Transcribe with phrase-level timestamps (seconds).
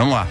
[0.00, 0.26] Vamos lá.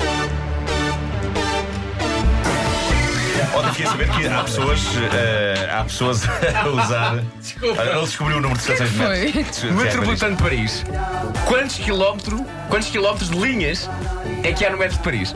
[3.54, 4.80] Ontem fiquei a saber que há pessoas,
[5.14, 7.13] eh, há pessoas a usar.
[7.63, 9.33] Olha, Ele descobriu o número de estações de foi?
[9.42, 9.69] metro.
[9.69, 10.85] de- Metropolitano de Paris.
[11.47, 13.88] Quantos quilómetros, quantos quilómetros de linhas
[14.42, 15.35] é que há no metro de Paris?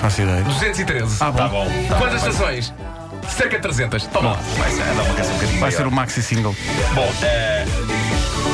[0.00, 0.42] Faço ideia.
[0.42, 1.16] 213.
[1.20, 1.64] Ah, Tá bom.
[1.66, 1.86] bom.
[1.88, 2.28] Tá Quantas bom.
[2.30, 2.72] estações?
[3.36, 4.06] Cerca de 300.
[4.08, 4.36] Toma lá.
[4.58, 6.54] Vai ser, dá uma canção um bocadinho Vai ser o maxi single.
[6.94, 7.64] Bom, eh,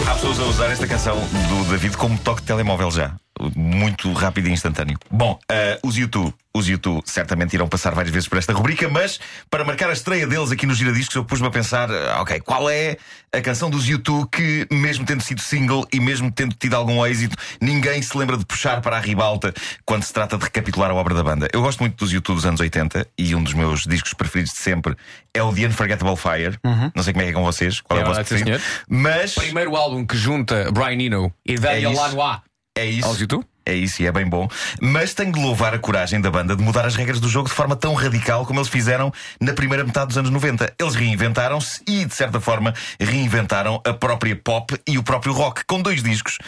[0.06, 3.12] há pessoas a usar esta canção do David como toque de telemóvel já.
[3.54, 4.98] Muito rápido e instantâneo.
[5.10, 9.20] Bom, eh, os YouTube, os YouTube certamente irão passar várias vezes por esta rubrica, mas
[9.50, 12.68] para marcar a estreia deles aqui no Giradiscos, eu pus-me a pensar: ah, ok, qual
[12.70, 12.96] é
[13.32, 17.36] a canção dos YouTube que, mesmo tendo sido single e mesmo tendo tido algum êxito,
[17.60, 19.52] ninguém se lembra de puxar para a ribalta
[19.84, 21.48] quando se trata de recapitular a obra da banda?
[21.52, 24.60] Eu gosto muito dos YouTube dos anos 80 e um dos meus discos preferidos de
[24.60, 24.96] sempre
[25.34, 26.58] é o The Unforgettable Fire.
[26.94, 28.58] Não sei como é que é com vocês, qual é, É o vosso preferido.
[28.58, 28.82] senhor.
[28.88, 29.34] Mas.
[29.34, 32.00] Primeiro álbum que junta Brian Eno e Daniel isso.
[32.00, 32.40] Lanois
[32.76, 33.06] É isso.
[33.06, 33.44] aos YouTube.
[33.66, 34.48] É isso e é bem bom.
[34.80, 37.54] Mas tenho de louvar a coragem da banda de mudar as regras do jogo de
[37.54, 40.72] forma tão radical como eles fizeram na primeira metade dos anos 90.
[40.78, 45.82] Eles reinventaram-se e, de certa forma, reinventaram a própria pop e o próprio rock, com
[45.82, 46.38] dois discos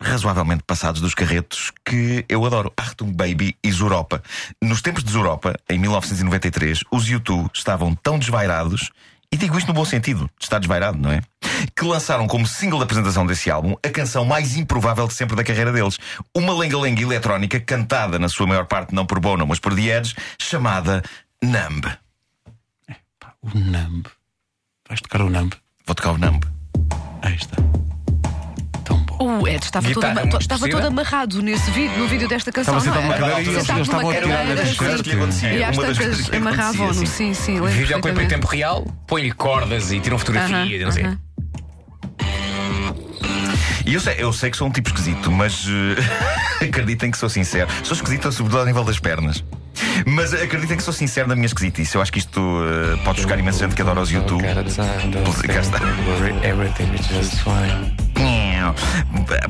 [0.00, 2.72] razoavelmente passados dos carretos que eu adoro.
[2.76, 4.22] Achtung Baby e Zuropa.
[4.60, 8.90] Nos tempos de Zuropa, em 1993, os U2 estavam tão desvairados,
[9.30, 11.20] e digo isto no bom sentido, de estar desvairado, não é?
[11.74, 15.44] Que lançaram como single de apresentação desse álbum a canção mais improvável de sempre da
[15.44, 15.98] carreira deles.
[16.34, 21.02] Uma lenga-lenga eletrónica cantada, na sua maior parte, não por Bono, mas por Edge, chamada
[21.42, 21.86] Numb.
[23.42, 24.06] O Numb.
[24.88, 25.52] Vais tocar o Numb.
[25.86, 26.42] Vou tocar o Numb.
[27.22, 27.56] Aí está.
[29.18, 32.76] O Ed estava, todo, ama- muito estava todo amarrado nesse vídeo, no vídeo desta canção.
[32.78, 33.18] Estava sentado não é?
[33.18, 34.76] numa cadeira e eles Sentado eles estavam numa a tirar cadeira, das sim.
[34.76, 35.52] coisas que lhe acontecia.
[35.54, 37.52] E às Uma das coisas tantas que lhe amarravam-no, sim, sim.
[37.54, 38.28] Lembro vídeo é em perfeitamente.
[38.34, 41.04] tempo real, põe-lhe cordas e tiram fotografias e não sei.
[41.04, 41.18] Aham,
[43.86, 45.64] E eu sei, eu sei que sou um tipo esquisito, mas
[46.60, 47.68] eh, acreditem que sou sincero.
[47.84, 49.42] Sou esquisito, sobretudo ao nível das pernas.
[50.06, 51.94] Mas acreditem que sou sincero na minha esquisitice.
[51.94, 54.42] Eu acho que isto eh, pode chocar imensa gente que adora os YouTube.
[54.42, 54.62] Cá
[55.60, 55.78] está.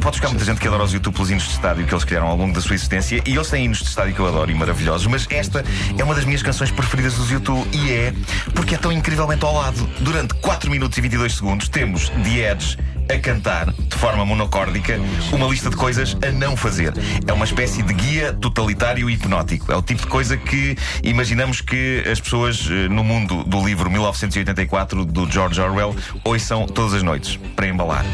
[0.01, 2.29] Pode chocar muita gente que adora os YouTube pelos hinos de estádio que eles criaram
[2.29, 4.55] ao longo da sua existência e eles têm hinos de estádio que eu adoro e
[4.55, 5.65] maravilhosos, mas esta
[5.97, 8.13] é uma das minhas canções preferidas dos YouTube e é
[8.55, 9.89] porque é tão incrivelmente ao lado.
[10.01, 12.79] Durante 4 minutos e 22 segundos temos The Edge
[13.09, 14.99] a cantar de forma monocórdica
[15.33, 16.93] uma lista de coisas a não fazer.
[17.27, 19.73] É uma espécie de guia totalitário e hipnótico.
[19.73, 23.91] É o tipo de coisa que imaginamos que as pessoas eh, no mundo do livro
[23.91, 28.05] 1984 do George Orwell ouçam todas as noites para embalar.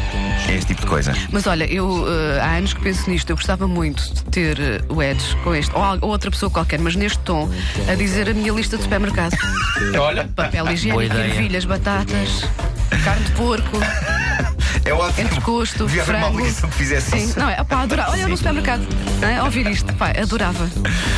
[0.47, 1.13] É este tipo de coisa.
[1.31, 3.29] Mas olha, eu eh, há anos que penso nisto.
[3.29, 6.79] Eu gostava muito de ter eh, o Edge com este, ou, ou outra pessoa qualquer,
[6.79, 7.49] mas neste tom,
[7.87, 9.35] a dizer a minha lista de supermercado:
[9.99, 12.47] Olha, papel higiênico, ervilhas, batatas,
[13.03, 13.77] carne de porco,
[14.85, 15.21] É ótimo.
[15.27, 16.39] entrecosto, Devia haver uma frango.
[16.39, 17.39] aplicação que fizesse Sim, isso.
[17.39, 17.61] não é?
[17.61, 18.11] Opá, adorava.
[18.11, 18.85] Olha, eu no supermercado,
[19.21, 19.41] é?
[19.41, 20.69] ouvir isto, pá, adorava.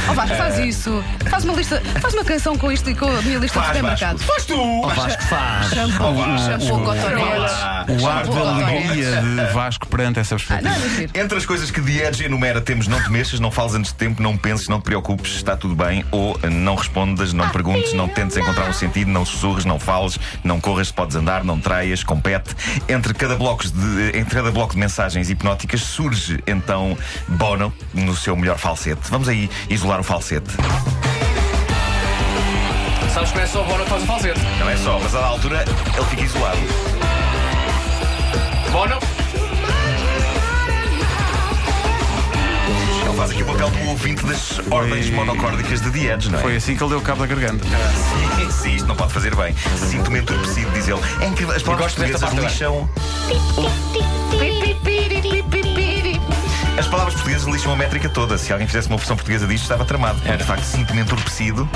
[0.08, 1.04] Ó Vasco, faz isso.
[1.30, 3.78] Faz uma lista, faz uma canção com isto e com a minha lista Faz, de
[3.78, 4.18] supermercado.
[4.20, 4.48] Vasco.
[4.54, 4.88] tu!
[4.88, 5.70] Vasco faz.
[5.70, 7.52] Shampoo, shampoo, cotonetes.
[7.54, 9.08] Ah, O ar da cotonetes.
[9.08, 10.70] alegria de Vasco perante essa Ah, perspectiva.
[10.70, 11.12] não, é mentira.
[11.24, 14.22] Entre as coisas que Edge enumera temos não te mexas, não fales antes de tempo,
[14.22, 18.38] não penses, não te preocupes, está tudo bem, ou não respondas, não perguntes, não tentes
[18.38, 22.56] encontrar um sentido, não sussurres, não fales, não corras, podes andar, não traias, compete.
[22.88, 28.36] Entre cada, bloco de, entre cada bloco de mensagens hipnóticas surge então Bono no seu
[28.36, 29.02] melhor falsete.
[29.10, 30.50] Vamos aí isolar o falsete.
[33.14, 34.40] Sabes que não é só o Bono que faz o falsete.
[34.60, 35.64] Não é só, mas a da altura
[35.96, 36.60] ele fica isolado.
[38.72, 39.00] Bono,
[43.26, 46.42] Faz aqui o papel do ouvinte das ordens monocórdicas de Edge, não é?
[46.44, 47.66] Foi assim que ele deu cabo da garganta.
[48.38, 49.56] Sim, sim, isto não pode fazer bem.
[49.90, 51.00] Sinto-me entorpecido, diz ele.
[51.20, 52.88] É incrível, as palavras portuguesas lixam.
[56.78, 58.38] As palavras portuguesas lixam a métrica toda.
[58.38, 60.22] Se alguém fizesse uma versão portuguesa disto, estava tramado.
[60.22, 61.68] Porque, de facto, sinto-me entorpecido.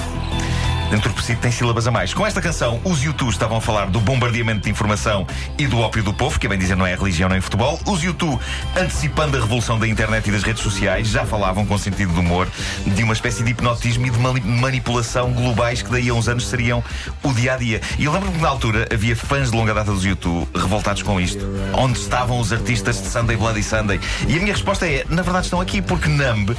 [0.91, 2.13] Entorpecido tem sílabas a mais.
[2.16, 5.25] Com esta canção, os YouTube estavam a falar do bombardeamento de informação
[5.57, 7.80] e do ópio do povo, que bem dizer não é religião nem futebol.
[7.86, 8.39] Os YouTube,
[8.75, 12.47] antecipando a revolução da internet e das redes sociais, já falavam com sentido de humor
[12.88, 16.47] de uma espécie de hipnotismo e de mani- manipulação globais que daí a uns anos
[16.47, 16.83] seriam
[17.21, 17.81] o dia a dia.
[18.00, 21.21] E eu lembro-me que na altura havia fãs de longa data dos YouTube revoltados com
[21.21, 21.45] isto.
[21.74, 24.00] Onde estavam os artistas de Sunday Bloody Sunday?
[24.27, 26.56] E a minha resposta é: na verdade estão aqui, porque Numb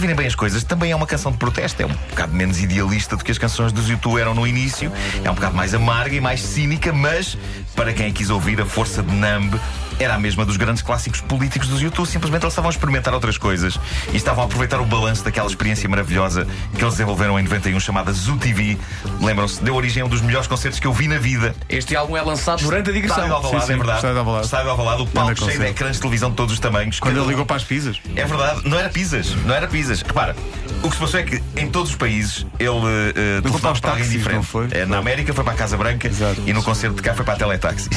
[0.00, 1.82] se virem bem as coisas, também é uma canção de protesto.
[1.82, 4.90] É um bocado menos idealista do que as canções dos YouTube eram no início.
[5.22, 7.36] É um bocado mais amarga e mais cínica, mas
[7.76, 9.60] para quem a quis ouvir, a força de Numb
[9.98, 12.06] era a mesma dos grandes clássicos políticos dos YouTube.
[12.06, 13.78] Simplesmente eles estavam a experimentar outras coisas
[14.12, 18.10] e estavam a aproveitar o balanço daquela experiência maravilhosa que eles desenvolveram em 91, chamada
[18.12, 18.78] Zoo TV.
[19.20, 19.62] Lembram-se?
[19.62, 21.54] Deu origem a um dos melhores concertos que eu vi na vida.
[21.68, 23.34] Este álbum é lançado durante a Estádio digressão.
[23.34, 23.98] Alvalade, Sim, sim, é verdade.
[23.98, 24.44] Estádio de Alvalade.
[24.46, 26.98] Estádio Alvalade, o palco cheio de ecrãs de televisão de todos os tamanhos.
[26.98, 28.00] Quando ele ligou para as pizzas.
[28.16, 29.89] É verdade, não era pizzas, não era pizzas.
[29.98, 30.36] Repara,
[30.82, 33.80] o que se passou é que em todos os países ele uh, para telefonava os
[33.80, 34.48] para alguém diferente.
[34.72, 36.42] Eh, na América foi para a Casa Branca Exato.
[36.46, 37.88] e no concerto de cá foi para a Teletaxi.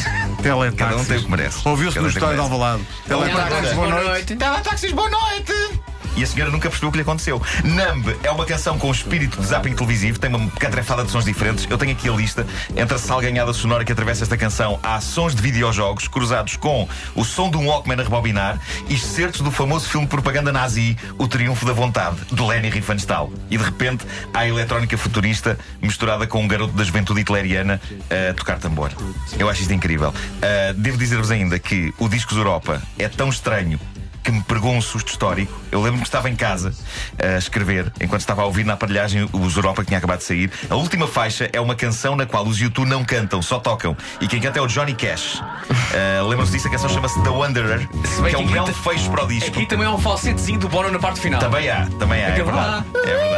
[0.41, 0.77] Teletaxis.
[0.77, 1.67] Cada um tem o que merece.
[1.67, 2.41] Ouviu-se no um história de.
[2.41, 2.83] Alvalade.
[3.07, 4.35] Teletaxis, boa noite.
[4.35, 5.82] Teletaxis, boa noite!
[6.15, 7.41] E a senhora nunca percebeu o que lhe aconteceu.
[7.63, 11.67] Numb é uma canção com espírito de zapping televisivo, tem uma catrefada de sons diferentes.
[11.69, 12.45] Eu tenho aqui a lista.
[12.75, 17.23] Entre a salganhada sonora que atravessa esta canção, há sons de videojogos cruzados com o
[17.23, 21.27] som de um Walkman a rebobinar e excertos do famoso filme de propaganda nazi, O
[21.27, 23.31] Triunfo da Vontade, de Leni Riefenstahl.
[23.49, 28.33] E de repente há a eletrónica futurista misturada com um garoto da juventude hitleriana a
[28.33, 28.91] tocar tambor.
[29.37, 30.13] Eu acho isto incrível.
[30.41, 33.79] Ah, devo dizer-vos ainda que o Discos Europa é tão estranho
[34.23, 35.53] que me pegou um susto histórico.
[35.71, 36.73] Eu lembro-me que estava em casa
[37.21, 40.51] a escrever, enquanto estava a ouvir na aparelhagem os Europa que tinha acabado de sair.
[40.69, 43.95] A última faixa é uma canção na qual os YouTube não cantam, só tocam.
[44.21, 45.41] E quem canta é o Johnny Cash.
[45.41, 46.67] Uh, Lembram-se disso?
[46.67, 49.49] A canção chama-se The Wanderer, que é um belo fecho para o disco.
[49.49, 51.39] Aqui também há um falsetezinho do Bono na parte final.
[51.39, 52.85] Também há, também há, é verdade.
[52.95, 53.32] É verdade.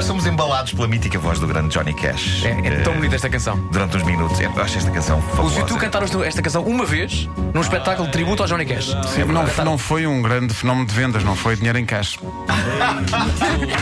[0.00, 2.42] Nós somos embalados pela mítica voz do grande Johnny Cash.
[2.46, 3.58] É, é tão Uh, bonita esta canção.
[3.70, 4.40] Durante uns minutos.
[4.40, 5.60] Eu acho esta canção Os fabulosa.
[5.60, 8.96] YouTube cantaram esta canção uma vez num espetáculo de tributo ao Johnny Cash.
[9.08, 12.18] Sim, não, não foi um grande fenómeno de vendas, não foi dinheiro em caixa.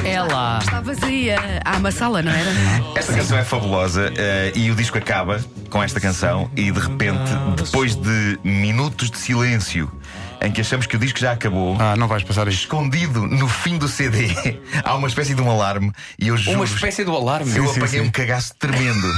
[0.05, 0.59] É lá.
[0.61, 1.37] Está vazia.
[1.65, 2.51] Há uma sala, não era?
[2.97, 5.41] Esta canção é fabulosa eh, e o disco acaba
[5.71, 9.91] com esta canção e de repente, depois de minutos de silêncio
[10.41, 12.61] em que achamos que o disco já acabou, Ah, não vais passar isto.
[12.63, 14.29] escondido no fim do CD,
[14.85, 17.51] há uma espécie de um alarme e eu juro Uma espécie do alarme.
[17.57, 18.09] eu Sim, apanhei sim.
[18.09, 19.09] um cagaço tremendo.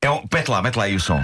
[0.00, 0.22] É um...
[0.32, 1.22] Mete lá, mete lá aí o som.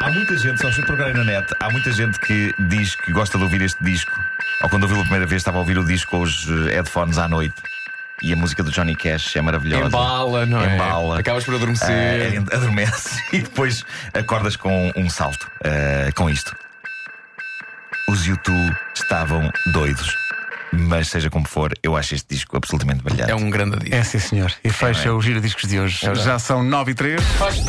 [0.00, 3.38] Há muita gente, só fui procurar na net, há muita gente que diz que gosta
[3.38, 4.12] de ouvir este disco.
[4.62, 7.16] Ou quando ouviu a primeira vez, estava a ouvir o disco com os eh, headphones
[7.18, 7.54] à noite.
[8.24, 9.86] E a música do Johnny Cash é maravilhosa.
[9.86, 10.74] Embala, não é?
[10.76, 11.18] Embala.
[11.20, 12.42] Acabas por adormecer.
[12.50, 13.84] Ah, adormece e depois
[14.14, 16.56] acordas com um salto ah, com isto.
[18.08, 20.14] Os YouTube estavam doidos.
[20.72, 23.30] Mas seja como for, eu acho este disco absolutamente brilhante.
[23.30, 23.94] É um grande dia.
[23.94, 24.52] É sim, senhor.
[24.64, 26.00] E fecha o Gira Discos de hoje.
[26.14, 27.22] Já são 9 e 3.
[27.38, 27.64] Faz-